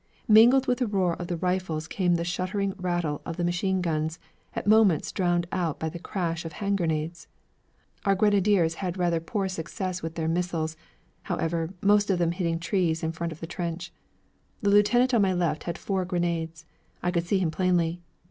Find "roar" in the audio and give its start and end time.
0.87-1.13